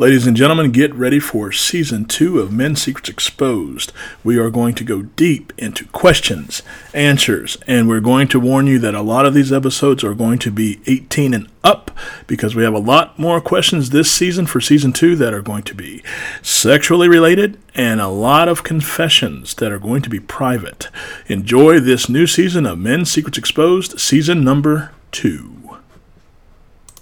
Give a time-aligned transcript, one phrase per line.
[0.00, 3.92] Ladies and gentlemen, get ready for season two of Men's Secrets Exposed.
[4.24, 6.62] We are going to go deep into questions,
[6.94, 10.38] answers, and we're going to warn you that a lot of these episodes are going
[10.38, 11.90] to be 18 and up
[12.26, 15.64] because we have a lot more questions this season for season two that are going
[15.64, 16.02] to be
[16.40, 20.88] sexually related and a lot of confessions that are going to be private.
[21.26, 25.59] Enjoy this new season of Men's Secrets Exposed, season number two.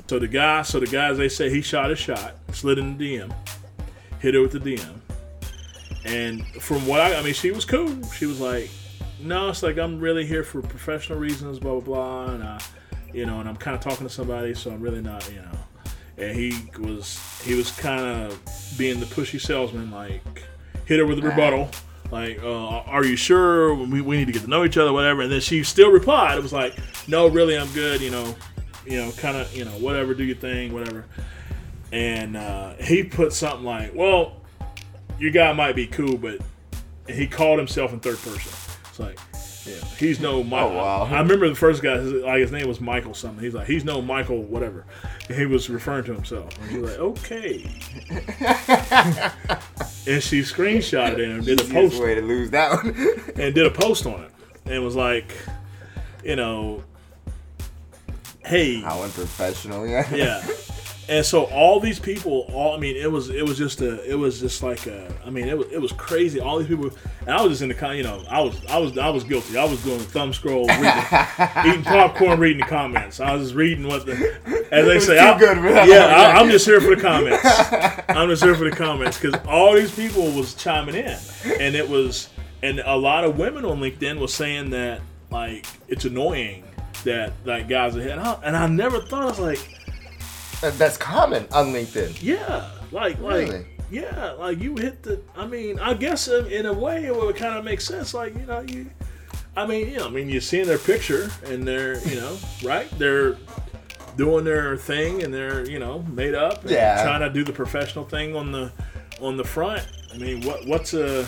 [0.09, 3.19] So the guy, so the guys, they say he shot a shot, slid in the
[3.19, 3.31] DM,
[4.21, 4.95] hit her with the DM,
[6.07, 8.03] and from what I, I mean, she was cool.
[8.13, 8.71] She was like,
[9.21, 12.59] "No, it's like I'm really here for professional reasons, blah blah blah," and I,
[13.13, 15.59] you know, and I'm kind of talking to somebody, so I'm really not, you know.
[16.17, 18.43] And he was, he was kind of
[18.79, 20.43] being the pushy salesman, like
[20.87, 21.69] hit her with a rebuttal.
[22.11, 25.21] Like, uh, are you sure we, we need to get to know each other, whatever?
[25.21, 26.39] And then she still replied.
[26.39, 26.75] It was like,
[27.07, 28.01] no, really, I'm good.
[28.01, 28.35] You know,
[28.91, 31.05] you know, kind of, you know, whatever, do your thing, whatever.
[31.93, 34.37] And uh, he put something like, well,
[35.19, 36.41] your guy might be cool, but
[37.09, 38.53] he called himself in third person.
[38.89, 39.19] It's like,
[39.67, 40.73] yeah, he's no Michael.
[40.73, 41.03] Oh, wow.
[41.05, 43.43] I remember the first guy, his- like his name was Michael something.
[43.43, 44.85] He's like, he's no Michael, whatever.
[45.29, 46.57] And he was referring to himself.
[46.61, 47.63] And he was like, okay.
[50.07, 52.95] and she screenshotted it and did a post way to lose that one.
[53.37, 54.31] and did a post on it
[54.67, 55.35] and was like,
[56.25, 56.83] you know,
[58.49, 60.15] hey, How unprofessional, yeah.
[60.15, 60.47] yeah.
[61.09, 64.15] And so all these people, all I mean, it was it was just a it
[64.15, 66.39] was just like a I mean it was it was crazy.
[66.39, 68.77] All these people, and I was just in the con, you know, I was I
[68.77, 69.57] was I was guilty.
[69.57, 70.85] I was doing thumb scroll, reading,
[71.67, 73.21] eating popcorn, reading the comments.
[73.21, 74.13] I was just reading what the
[74.71, 75.19] as they say.
[75.19, 75.57] I, good
[75.89, 77.43] yeah, I, I'm just here for the comments.
[78.11, 81.17] I'm just here for the comments because all these people was chiming in,
[81.59, 82.29] and it was
[82.63, 86.65] and a lot of women on LinkedIn was saying that like it's annoying
[87.05, 89.75] that like guys are hitting out, and I never thought I was like.
[90.61, 92.21] That's common on LinkedIn.
[92.21, 93.67] Yeah, like like Really?
[93.93, 95.21] yeah, like you hit the.
[95.37, 98.13] I mean, I guess in, in a way it would kind of make sense.
[98.13, 98.91] Like you know, you.
[99.57, 102.89] I mean, you know, I mean, you're seeing their picture and they're, you know, right?
[102.99, 103.37] They're
[104.17, 107.03] doing their thing and they're, you know, made up and Yeah.
[107.05, 108.73] trying to do the professional thing on the
[109.21, 109.87] on the front.
[110.13, 111.25] I mean, what what's a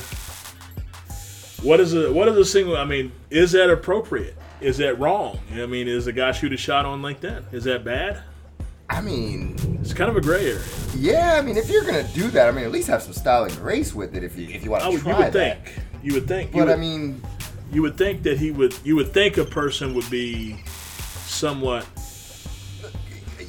[1.62, 2.76] what is a what is a single?
[2.76, 4.36] I mean, is that appropriate?
[4.60, 5.38] Is that wrong?
[5.54, 7.52] I mean, is a guy shoot a shot on LinkedIn?
[7.54, 8.22] Is that bad?
[8.90, 10.62] I mean, It's kind of a gray area.
[10.96, 11.36] yeah.
[11.38, 13.56] I mean, if you're gonna do that, I mean, at least have some style and
[13.56, 14.24] grace with it.
[14.24, 15.64] If you if you want to try you would that.
[15.64, 15.84] think.
[16.02, 16.50] You would think.
[16.52, 17.22] But would, I mean,
[17.72, 18.74] you would think that he would.
[18.84, 20.60] You would think a person would be
[21.26, 21.86] somewhat.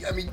[0.08, 0.32] I mean,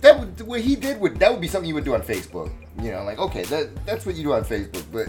[0.00, 2.50] that would what he did would that would be something you would do on Facebook.
[2.82, 5.08] You know, like okay, that that's what you do on Facebook, but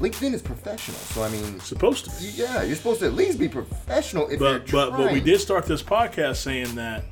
[0.00, 0.98] LinkedIn is professional.
[0.98, 2.26] So I mean, Supposed to be.
[2.34, 5.66] yeah, you're supposed to at least be professional if But but but we did start
[5.66, 7.04] this podcast saying that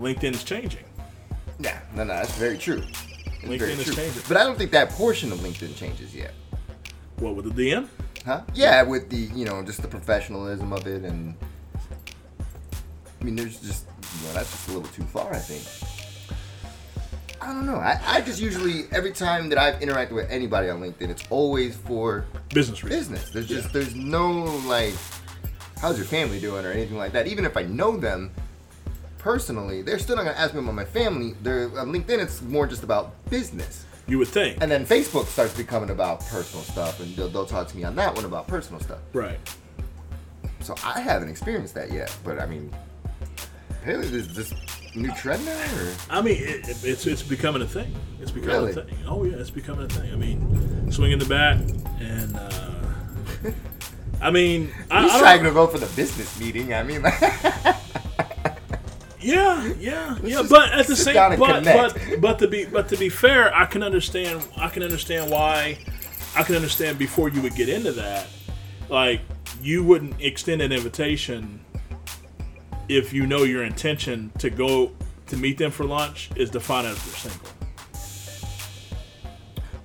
[0.00, 0.84] LinkedIn is changing.
[1.58, 2.82] Yeah, no, no, that's very true.
[2.86, 3.94] It's LinkedIn very is true.
[3.94, 4.22] changing.
[4.28, 6.34] But I don't think that portion of LinkedIn changes yet.
[7.18, 7.88] What with the DM?
[8.26, 8.42] Huh?
[8.54, 11.34] Yeah, with the you know just the professionalism of it, and
[13.20, 13.86] I mean, there's just
[14.20, 15.32] you know that's just a little too far.
[15.32, 15.62] I think.
[17.46, 17.76] I don't know.
[17.76, 21.76] I, I just usually every time that I've interacted with anybody on LinkedIn, it's always
[21.76, 23.08] for Business reasons.
[23.08, 23.30] business.
[23.30, 23.72] There's just Yeah.
[23.72, 24.94] there's no like,
[25.80, 27.28] how's your family doing or anything like that.
[27.28, 28.32] Even if I know them
[29.18, 31.34] personally, they're still not gonna ask me about my family.
[31.42, 32.18] They're on LinkedIn.
[32.18, 33.84] It's more just about business.
[34.08, 34.58] You would think.
[34.60, 37.94] And then Facebook starts becoming about personal stuff, and they'll, they'll talk to me on
[37.96, 38.98] that one about personal stuff.
[39.12, 39.38] right.
[40.60, 42.72] So I haven't experienced that yet, but I mean,
[43.84, 44.52] there's this
[44.96, 47.94] new now, or I mean, it, it- it's it's becoming a thing.
[48.20, 48.70] It's becoming Really?
[48.72, 48.98] a thing.
[49.06, 50.12] Oh yeah, it's becoming a thing.
[50.12, 51.58] I mean, swinging the bat
[52.00, 52.36] and.
[52.36, 53.52] Uh,
[54.22, 56.72] I mean, I, he's I trying to go for the business meeting.
[56.72, 57.02] I mean,
[59.20, 60.42] Yeah, yeah, yeah.
[60.48, 63.82] But at the same, but, but but to be but to be fair, I can
[63.82, 64.46] understand.
[64.56, 65.78] I can understand why.
[66.36, 68.26] I can understand before you would get into that,
[68.88, 69.20] like
[69.60, 71.60] you wouldn't extend an invitation
[72.88, 74.92] if you know your intention to go
[75.26, 77.50] to meet them for lunch is defined as they're single.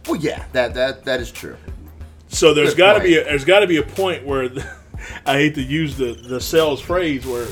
[0.07, 1.57] well, yeah, that that that is true.
[2.27, 4.49] So there's got to be a, there's got to be a point where
[5.25, 7.47] I hate to use the the sales phrase where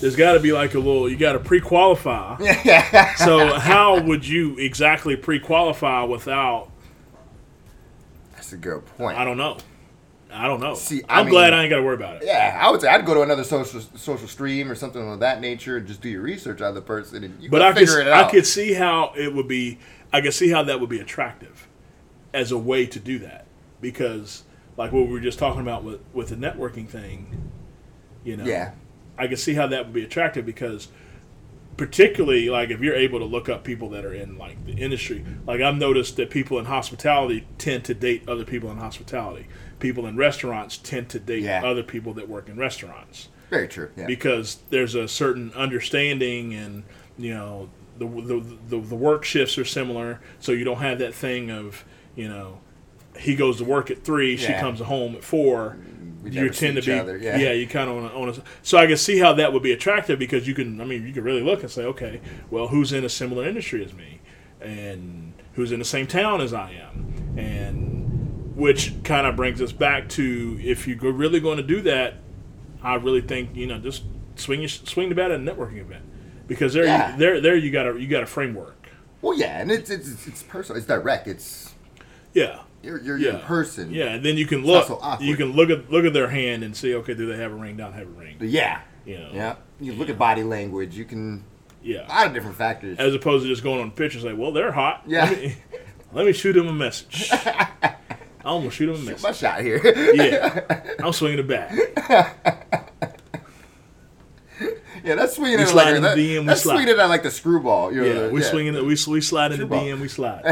[0.00, 2.36] there's got to be like a little you got to pre-qualify.
[3.16, 6.70] so how would you exactly pre-qualify without?
[8.34, 9.16] That's a good point.
[9.16, 9.58] I don't know.
[10.32, 10.74] I don't know.
[10.74, 12.22] See, I I'm glad I ain't got to worry about it.
[12.24, 15.40] Yeah, I would say I'd go to another social social stream or something of that
[15.40, 18.00] nature and just do your research on the person and you But I could figure
[18.00, 18.26] it out.
[18.26, 19.78] I could see how it would be.
[20.12, 21.68] I could see how that would be attractive
[22.32, 23.46] as a way to do that
[23.80, 24.44] because
[24.76, 27.50] like what we were just talking about with with the networking thing.
[28.24, 28.44] You know.
[28.44, 28.72] yeah,
[29.18, 30.88] I could see how that would be attractive because
[31.76, 35.24] particularly like if you're able to look up people that are in like the industry
[35.46, 39.46] like i've noticed that people in hospitality tend to date other people in hospitality
[39.78, 41.64] people in restaurants tend to date Yeah.
[41.64, 43.90] other people that work in restaurants Very true.
[43.96, 44.06] Yeah.
[44.06, 46.84] because there's a certain understanding and
[47.18, 51.14] you know the, the the the work shifts are similar so you don't have that
[51.14, 51.84] thing of
[52.14, 52.60] you know
[53.18, 54.60] he goes to work at three she Yeah.
[54.60, 55.76] comes home at four
[56.22, 57.36] We you tend to be other, yeah.
[57.36, 57.52] yeah.
[57.52, 59.72] you kind of on a, on a, so i can see how that would be
[59.72, 62.20] attractive because you can i mean you can really look and say okay
[62.50, 64.20] well who's in a similar industry as me
[64.60, 69.72] and who's in the same town as i am and which kind of brings us
[69.72, 72.14] back to if you're really going to do that
[72.82, 74.02] I really think you know just
[74.36, 76.04] swing your, swing the bat at a networking event
[76.48, 77.12] because there Yeah.
[77.12, 78.88] you, there there you got a you got a framework.
[79.22, 80.76] well, yeah, and it's it's it's, it's personal.
[80.78, 81.28] It's direct.
[81.28, 81.72] It's
[82.34, 83.90] Yeah, you're you're yeah, in person.
[83.92, 86.62] Yeah, and then you can look so you can look at look at their hand
[86.64, 88.80] and see okay do they have a ring don't have a ring But yeah.
[89.04, 89.56] you know Yeah.
[89.80, 90.96] You look at body language.
[90.96, 91.44] You can
[91.82, 92.06] Yeah.
[92.06, 92.98] a lot of different factors.
[92.98, 95.24] as opposed to just going on the picture and say well they're hot Yeah.
[95.26, 95.56] let me,
[96.12, 97.30] let me shoot them a message.
[98.44, 99.22] I'm gonna shoot him a My message.
[99.22, 99.80] My shot here.
[100.14, 101.70] Yeah, I'm swinging it back.
[105.04, 106.74] yeah, that's swinging We it slide like in the that, DM, we that's slide.
[106.74, 107.92] swinging it like the screwball.
[107.92, 108.82] You know, Yeah, the- we swinging it.
[108.82, 109.66] We, we slide in the.
[109.66, 110.00] DM.
[110.00, 110.42] We slide.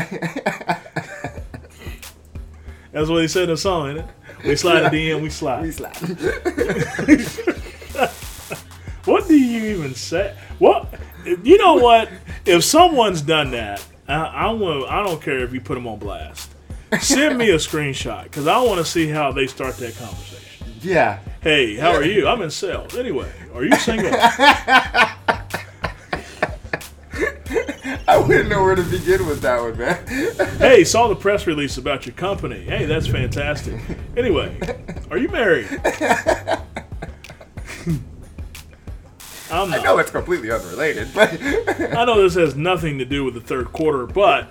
[3.00, 4.10] That's what he said in the song, isn't it?
[4.44, 5.62] We slide at the end, We slide.
[5.62, 5.96] We slap.
[9.06, 10.36] What do you even say?
[10.58, 10.86] What?
[11.24, 12.10] You know what?
[12.44, 14.90] If someone's done that, I, I want.
[14.90, 16.50] I don't care if you put them on blast.
[17.00, 20.66] Send me a screenshot because I want to see how they start that conversation.
[20.82, 21.20] yeah.
[21.40, 22.28] Hey, how are you?
[22.28, 22.94] I'm in sales.
[22.98, 24.12] Anyway, are you single?
[28.06, 30.06] I wouldn't know where to begin with that one, man.
[30.58, 32.64] hey, saw the press release about your company.
[32.64, 33.80] Hey, that's fantastic.
[34.16, 34.58] Anyway,
[35.10, 35.68] are you married?
[39.52, 41.30] I know it's completely unrelated, but
[41.96, 44.48] I know this has nothing to do with the third quarter, but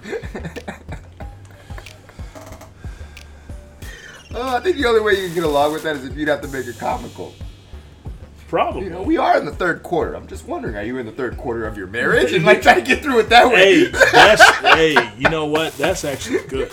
[4.34, 6.28] uh, I think the only way you can get along with that is if you'd
[6.28, 7.34] have to make it comical.
[8.50, 8.86] Probably.
[8.86, 10.16] You know, we are in the third quarter.
[10.16, 12.34] I'm just wondering, are you in the third quarter of your marriage?
[12.34, 13.86] And like try to get through it that way.
[13.86, 14.44] hey, that's
[14.75, 15.74] hey, you know what?
[15.78, 16.72] That's actually good.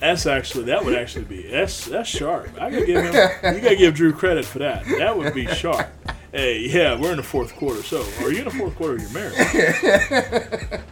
[0.00, 2.50] That's actually that would actually be that's that's sharp.
[2.60, 3.14] I gotta give him
[3.54, 4.84] you gotta give Drew credit for that.
[4.98, 5.88] That would be sharp.
[6.30, 7.82] Hey, yeah, we're in the fourth quarter.
[7.82, 10.82] So, are you in the fourth quarter of your marriage?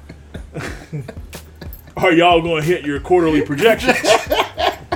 [1.97, 3.99] are y'all going to hit your quarterly projections?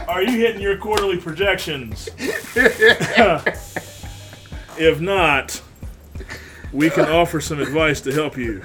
[0.08, 2.08] Are you hitting your quarterly projections?
[4.80, 5.60] if not,
[6.72, 8.60] we can offer some advice to help you.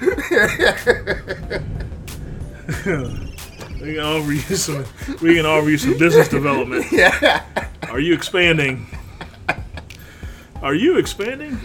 [3.80, 4.84] we can offer you some.
[5.22, 6.86] We can offer you some business development.
[6.92, 7.44] Yeah.
[7.90, 8.86] Are you expanding?
[10.62, 11.58] Are you expanding?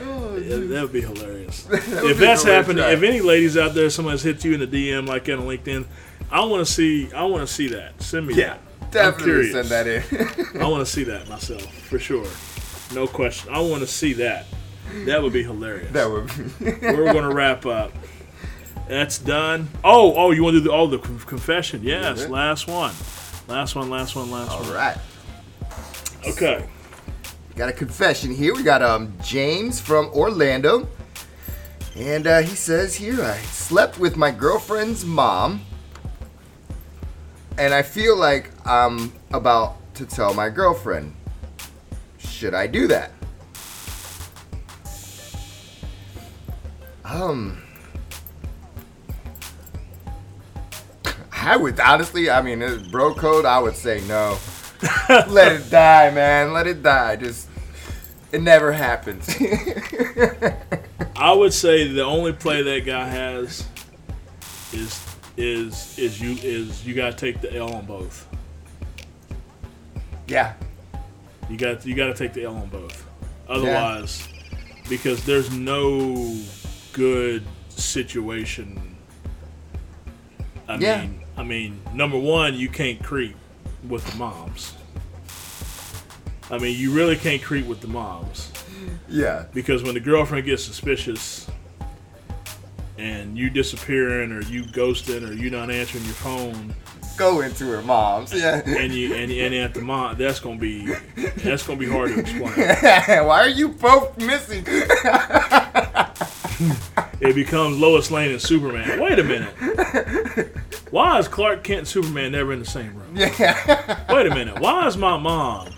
[0.00, 1.66] Oh, yeah, that would be hilarious.
[1.68, 4.66] would if be that's happening, if any ladies out there, someone's hit you in the
[4.66, 5.84] DM like that on LinkedIn,
[6.30, 7.12] I want to see.
[7.12, 8.00] I want to see that.
[8.02, 8.56] Send me Yeah.
[8.80, 8.90] that.
[8.92, 10.60] Definitely send that in.
[10.60, 12.26] I want to see that myself for sure.
[12.94, 13.52] No question.
[13.52, 14.46] I want to see that.
[15.06, 15.92] That would be hilarious.
[15.92, 16.64] that would be.
[16.86, 17.92] We're gonna wrap up.
[18.88, 19.68] That's done.
[19.84, 21.82] Oh, oh, you want to do the oh the confession?
[21.84, 22.92] Yes, last one,
[23.46, 24.72] last one, last one, last All one.
[24.72, 24.98] right.
[26.26, 26.68] Okay.
[27.54, 28.54] Got a confession here.
[28.54, 30.88] We got um James from Orlando.
[31.96, 35.60] And uh, he says here, I slept with my girlfriend's mom.
[37.58, 41.14] And I feel like I'm about to tell my girlfriend.
[42.40, 43.10] Should I do that?
[47.04, 47.60] Um.
[51.30, 54.38] I would honestly, I mean, it's bro code, I would say no.
[55.28, 56.54] Let it die, man.
[56.54, 57.16] Let it die.
[57.16, 57.46] Just,
[58.32, 59.28] it never happens.
[61.16, 63.68] I would say the only play that guy has
[64.72, 65.06] is
[65.36, 68.26] is is you is you gotta take the L on both.
[70.26, 70.54] yeah.
[71.50, 73.04] You got you got to take the L on both.
[73.48, 74.28] Otherwise,
[74.88, 76.36] because there's no
[76.92, 78.96] good situation.
[80.68, 81.00] I Yeah.
[81.02, 83.34] mean, I mean, number one, you can't creep
[83.88, 84.74] with the moms.
[86.50, 88.52] I mean, you really can't creep with the moms
[89.08, 89.46] Yeah.
[89.52, 91.48] because when the girlfriend gets suspicious
[92.98, 96.74] and you disappearing or you ghosting or you not answering your phone
[97.20, 98.32] Go into her mom's.
[98.40, 98.62] Yeah.
[98.66, 100.90] and you and, and at the mom, that's gonna be
[101.36, 102.54] that's gonna be hard to explain.
[103.26, 104.64] Why are you both missing?
[107.20, 108.98] it becomes Lois Lane and Superman.
[108.98, 109.52] Wait a minute.
[110.90, 113.14] Why is Clark Kent and Superman never in the same room?
[113.14, 114.04] yeah.
[114.12, 114.58] Wait a minute.
[114.58, 115.68] Why is my mom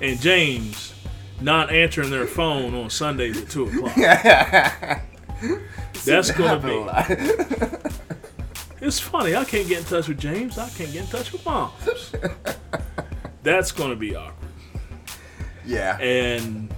[0.00, 0.94] and James
[1.40, 3.94] not answering their phone on Sundays at two o'clock.
[6.04, 7.87] That's gonna be.
[8.80, 9.34] It's funny.
[9.34, 10.56] I can't get in touch with James.
[10.58, 11.72] I can't get in touch with mom.
[13.42, 14.50] That's gonna be awkward.
[15.64, 15.98] yeah.
[15.98, 16.72] and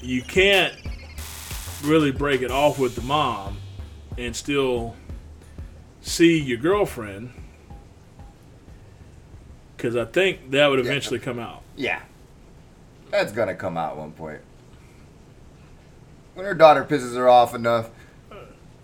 [0.00, 0.74] you can't
[1.84, 3.58] really break it off with the mom
[4.18, 4.94] and still
[6.00, 7.32] see your girlfriend
[9.76, 11.62] because I think that would eventually come out.
[11.76, 12.00] Yeah.
[13.10, 14.40] That's gonna come out at one point.
[16.34, 17.90] When her daughter pisses her off enough.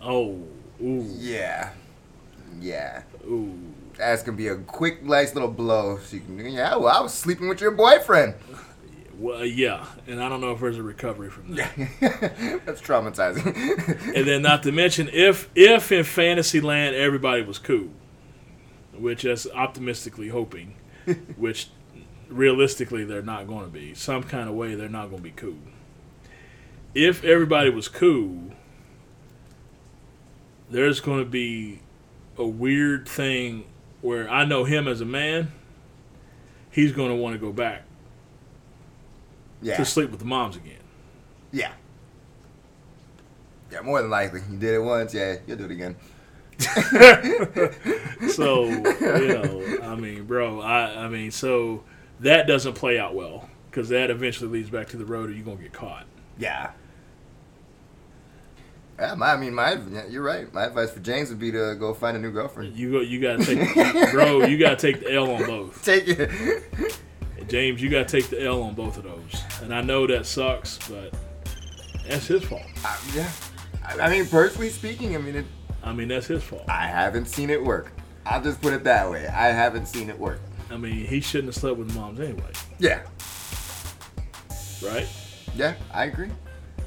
[0.00, 0.42] Oh,
[0.82, 1.70] ooh, Yeah.
[2.60, 3.02] Yeah.
[3.26, 3.58] ooh.
[3.96, 5.98] That's gonna be a quick, nice little blow.
[6.08, 8.34] She can, yeah, well, I was sleeping with your boyfriend.
[9.18, 11.72] Well, yeah, and I don't know if there's a recovery from that.
[12.64, 14.14] That's traumatizing.
[14.14, 17.88] And then, not to mention, if if in Fantasyland everybody was cool,
[18.96, 20.76] which is optimistically hoping,
[21.36, 21.70] which
[22.28, 23.94] realistically they're not going to be.
[23.94, 25.58] Some kind of way they're not going to be cool.
[26.94, 28.52] If everybody was cool,
[30.70, 31.80] there's going to be
[32.36, 33.64] a weird thing
[34.00, 35.52] where I know him as a man.
[36.70, 37.82] He's going to want to go back
[39.62, 39.76] yeah.
[39.76, 40.74] to sleep with the moms again.
[41.50, 41.72] Yeah.
[43.72, 44.40] Yeah, more than likely.
[44.50, 45.96] You did it once, yeah, you'll do it again.
[48.30, 51.84] So you know, I mean, bro, I I mean, so
[52.20, 55.44] that doesn't play out well because that eventually leads back to the road, or you're
[55.44, 56.04] gonna get caught.
[56.38, 56.70] Yeah.
[58.98, 60.52] Yeah, my, I mean, my yeah, you're right.
[60.52, 62.76] My advice for James would be to go find a new girlfriend.
[62.76, 65.84] You go, you gotta take, bro, you gotta take the L on both.
[65.84, 66.30] Take it.
[67.48, 69.42] James, you gotta take the L on both of those.
[69.62, 71.14] And I know that sucks, but
[72.06, 72.62] that's his fault.
[72.84, 73.30] Uh, yeah.
[73.86, 75.46] I, I mean, personally speaking, I mean, it,
[75.82, 76.64] I mean, that's his fault.
[76.68, 77.92] I haven't seen it work.
[78.26, 79.26] I'll just put it that way.
[79.28, 80.40] I haven't seen it work.
[80.70, 83.00] I mean, he shouldn't have slept with moms anyway, Yeah.
[84.82, 85.06] right?
[85.54, 86.28] Yeah, I agree.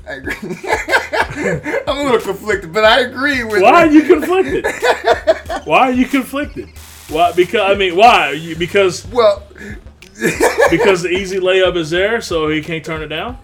[0.07, 0.33] I agree.
[1.87, 4.65] I'm a little conflicted, but I agree with Why are you conflicted?
[5.65, 6.69] Why are you conflicted?
[7.09, 7.31] Why?
[7.33, 8.31] Because I mean, why?
[8.31, 9.43] You, because Well,
[10.69, 13.37] because the easy layup is there, so he can't turn it down.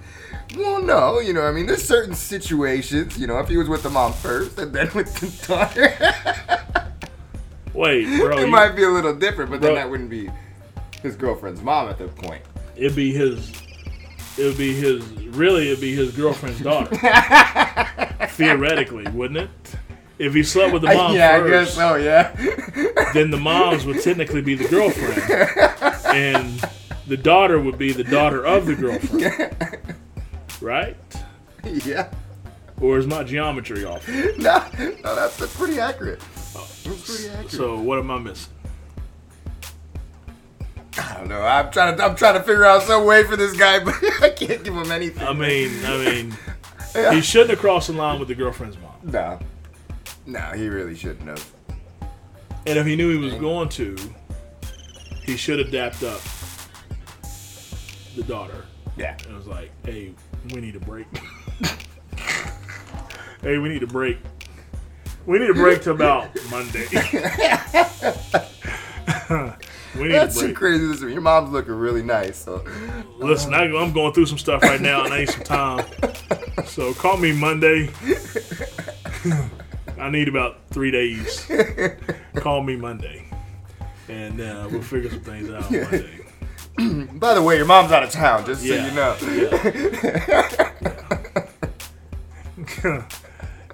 [0.56, 3.84] well, no, you know, I mean, there's certain situations, you know, if he was with
[3.84, 5.94] the mom first and then with the daughter,
[7.74, 10.30] Wait, bro, it you- might be a little different, but then that wouldn't be
[11.04, 12.42] his girlfriend's mom at that point.
[12.76, 13.52] it'd be his.
[14.38, 15.04] It would be his.
[15.28, 16.96] Really, it'd be his girlfriend's daughter.
[18.30, 19.50] Theoretically, wouldn't it?
[20.20, 23.12] If he slept with the mom yeah, first, I guess so, yeah.
[23.14, 25.22] then the moms would technically be the girlfriend,
[26.16, 26.60] and
[27.06, 29.78] the daughter would be the daughter of the girlfriend,
[30.60, 30.98] right?
[31.86, 32.12] yeah.
[32.82, 34.08] Or is my geometry off?
[34.38, 36.22] No, no that's, that's pretty accurate.
[36.54, 37.52] That's pretty accurate.
[37.52, 38.54] So what am I missing?
[41.28, 41.46] Don't know.
[41.46, 44.30] I'm trying to I'm trying to figure out some way for this guy, but I
[44.30, 45.28] can't give him anything.
[45.28, 46.34] I mean, I mean,
[47.14, 48.94] he shouldn't have crossed the line with the girlfriend's mom.
[49.04, 49.40] no,
[50.26, 51.52] no, he really shouldn't have.
[52.66, 53.98] And if he knew he was going to,
[55.26, 56.22] he should have dapped up
[58.16, 58.66] the daughter.
[58.96, 59.18] Yeah.
[59.26, 60.14] And was like, hey,
[60.54, 61.08] we need a break.
[63.42, 64.18] hey, we need a break.
[65.26, 66.88] We need a break to about Monday.
[69.98, 70.84] That's too crazy.
[70.86, 72.64] Listen, your mom's looking really nice, so
[73.18, 75.86] Listen, I, I'm going through some stuff right now and I need some time.
[76.66, 77.90] So call me Monday.
[79.98, 81.50] I need about three days.
[82.36, 83.30] Call me Monday.
[84.10, 86.26] And uh, we'll figure some things out Monday.
[87.18, 89.16] By the way, your mom's out of town, just so you know.
[92.84, 93.06] Yeah.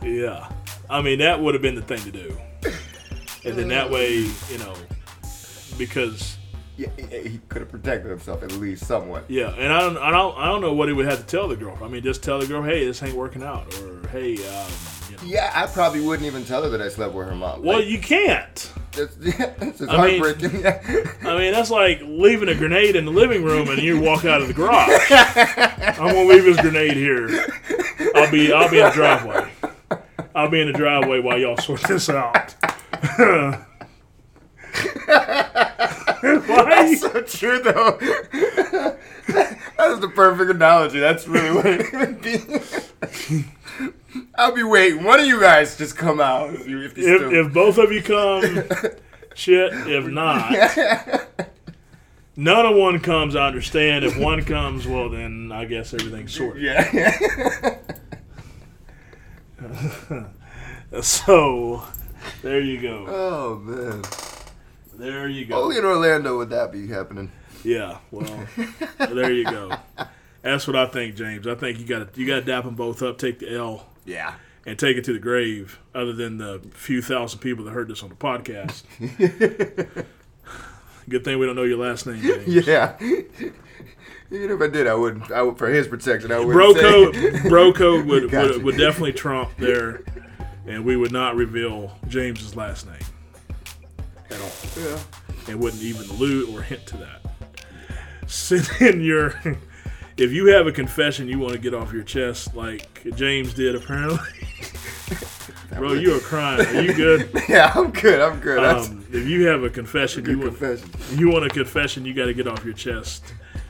[0.03, 0.49] yeah.
[0.89, 2.37] I mean, that would have been the thing to do.
[3.45, 4.73] And then that way, you know,
[5.77, 6.37] because
[6.77, 9.25] Yeah, he, could have protected himself at least somewhat.
[9.29, 11.47] yeah, and I don't, I don't, I don't know what he would have to tell
[11.47, 11.77] the girl.
[11.83, 14.71] I mean, just tell the girl, hey, this ain't working out, or hey, um,
[15.09, 15.23] you know.
[15.25, 17.61] Yeah, I probably wouldn't even tell her that I slept with her mom.
[17.63, 18.71] Well, Like, you can't.
[18.93, 20.61] that's, that's just I mean- heartbreaking.
[20.61, 20.81] Yeah.
[21.29, 24.41] I mean, that's like leaving a grenade in the living room and you walk out
[24.41, 24.89] of the garage.
[25.99, 27.29] I'm gonna leave this grenade here.
[28.15, 29.51] I'll be, I'll be in the driveway.
[30.35, 32.55] I'll be in the driveway while y'all sort this out.
[36.47, 36.95] Why?
[36.95, 37.97] so true though.
[39.27, 40.99] that is the perfect analogy.
[40.99, 43.45] That's really what it would be.
[44.35, 45.03] I'll be waiting.
[45.03, 47.45] One of you guys just come out if you, if you If, still.
[47.47, 48.43] if both of you come,
[49.33, 49.73] shit.
[49.87, 50.51] If not,
[52.35, 53.35] none of one comes.
[53.35, 54.05] I understand.
[54.05, 56.61] If one comes, well, then I guess everything's sorted.
[56.63, 57.77] yeah.
[61.01, 61.83] So,
[62.43, 63.05] there you go.
[63.07, 64.03] oh man.
[65.03, 65.55] There you go.
[65.55, 67.29] Oh, Only in Orlando would that be happening.
[67.63, 68.47] Yeah, well,
[68.97, 69.71] there you go.
[70.41, 71.45] That's what I think, James.
[71.45, 73.85] I think you got to you got to dap them both up, take the L,
[74.05, 74.35] Yeah.
[74.65, 75.77] and take it to the grave.
[75.93, 78.83] Other than the few thousand people that heard this on the podcast.
[81.09, 82.47] Good thing we don't know your last name, James.
[82.67, 82.95] Yeah.
[84.31, 85.31] Even if I did, I wouldn't.
[85.31, 86.31] I would for his protection.
[86.31, 86.53] I would.
[86.53, 90.01] Bro code, bro code would, would would definitely trump there,
[90.65, 92.99] and we would not reveal James's last name
[94.33, 94.51] at all.
[94.77, 94.99] Yeah.
[95.49, 97.21] and wouldn't even allude or hint to that.
[98.27, 99.35] Send in your.
[100.15, 103.75] If you have a confession you want to get off your chest, like James did
[103.75, 104.19] apparently,
[105.75, 106.65] bro, you are crying.
[106.67, 107.29] Are you good?
[107.49, 108.21] Yeah, I'm good.
[108.21, 108.59] I'm good.
[108.63, 111.19] Um, if you have a confession you want, confession.
[111.19, 113.23] you want a confession you got to get off your chest.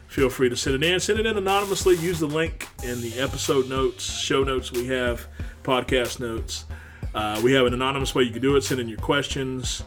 [0.07, 0.99] Feel free to send it in.
[0.99, 1.95] Send it in anonymously.
[1.97, 5.25] Use the link in the episode notes, show notes we have,
[5.63, 6.65] podcast notes.
[7.15, 8.63] Uh, we have an anonymous way you can do it.
[8.63, 9.83] Send in your questions.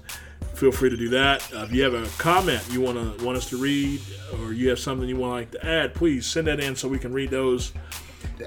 [0.56, 1.52] Feel free to do that.
[1.54, 4.00] Uh, if you have a comment you want to want us to read,
[4.40, 6.98] or you have something you want like to add, please send that in so we
[6.98, 7.74] can read those.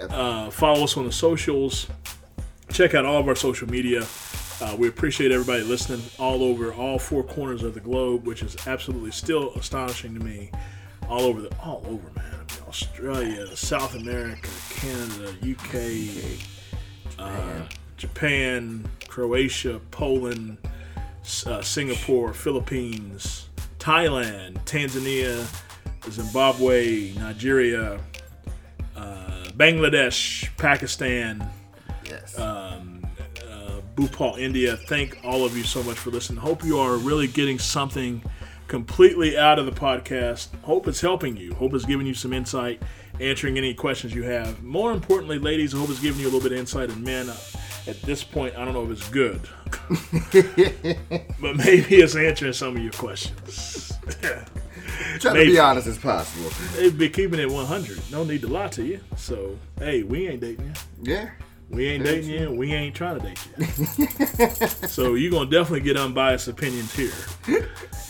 [0.10, 1.86] Uh, follow us on the socials.
[2.72, 4.08] Check out all of our social media.
[4.60, 8.58] Uh, we appreciate everybody listening all over all four corners of the globe, which is
[8.66, 10.50] absolutely still astonishing to me.
[11.08, 12.26] All over the all over, man.
[12.34, 16.42] I mean, Australia, South America, Canada, UK,
[17.20, 20.58] uh, Japan, Croatia, Poland,
[21.46, 23.50] uh, Singapore, Philippines,
[23.80, 25.46] Thailand, Tanzania,
[26.10, 28.00] Zimbabwe, Nigeria,
[28.96, 31.48] uh, Bangladesh, Pakistan,
[32.06, 32.38] Yes.
[32.40, 33.02] um,
[33.48, 34.76] uh, Bhopal, India.
[34.78, 36.40] Thank all of you so much for listening.
[36.40, 38.22] Hope you are really getting something
[38.68, 40.48] completely out of the podcast.
[40.64, 41.54] Hope it's helping you.
[41.56, 42.82] Hope it's giving you some insight,
[43.20, 44.64] answering any questions you have.
[44.64, 46.90] More importantly, ladies, I hope it's giving you a little bit of insight.
[46.90, 47.38] And men, uh,
[47.90, 49.42] at this point, I don't know if it's good,
[51.42, 53.94] but maybe it's answering some of your questions.
[55.20, 56.50] Try to be honest as possible.
[56.76, 58.12] They've been keeping it 100.
[58.12, 59.00] No need to lie to you.
[59.18, 61.14] So, hey, we ain't dating you.
[61.14, 61.30] Yeah.
[61.70, 64.88] We ain't dating you, we ain't trying to date you.
[64.88, 67.12] so you're gonna definitely get unbiased opinions here.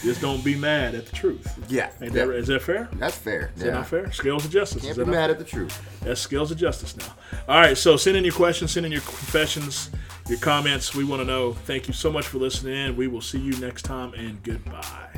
[0.02, 1.60] Just don't be mad at the truth.
[1.68, 1.92] Yeah.
[2.00, 2.10] Yeah.
[2.10, 2.90] that, is that fair?
[2.94, 3.52] That's fair.
[3.56, 3.72] Is yeah.
[3.72, 4.12] that not fair?
[4.14, 4.84] Scales of justice.
[4.84, 5.78] Can't is be mad at the truth.
[6.02, 7.14] That's scales of justice now.
[7.50, 9.90] All right, so send in your questions, send in your confessions,
[10.30, 10.96] your comments.
[10.96, 11.54] We want to know.
[11.54, 12.96] Thank you so much for listening in.
[12.96, 15.10] We will see you next time, and goodbye.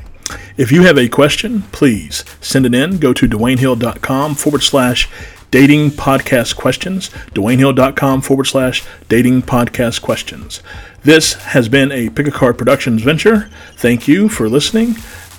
[0.56, 2.98] If you have a question, please send it in.
[2.98, 5.08] Go to DwayneHill.com forward slash
[5.52, 7.10] dating podcast questions.
[7.34, 10.60] DwayneHill.com forward slash dating podcast questions.
[11.04, 13.48] This has been a Pick a Card Productions venture.
[13.76, 14.96] Thank you for listening.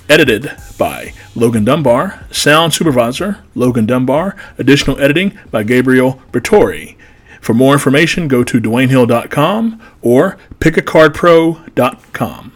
[0.08, 2.24] Edited by Logan Dunbar.
[2.30, 4.36] Sound supervisor, Logan Dunbar.
[4.58, 6.96] Additional editing by Gabriel Bertori.
[7.40, 12.53] For more information, go to DwayneHill.com or pickacardpro.com.